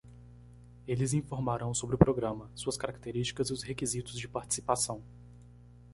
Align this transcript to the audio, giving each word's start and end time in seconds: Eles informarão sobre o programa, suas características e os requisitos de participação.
Eles 0.87 1.13
informarão 1.13 1.75
sobre 1.75 1.93
o 1.93 1.97
programa, 1.99 2.49
suas 2.55 2.75
características 2.75 3.49
e 3.49 3.53
os 3.53 3.61
requisitos 3.61 4.17
de 4.17 4.27
participação. 4.27 5.03